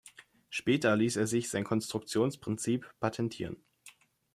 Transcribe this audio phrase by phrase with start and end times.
[0.49, 3.57] Später liess er sich sein Konstruktionsprinzip patentieren.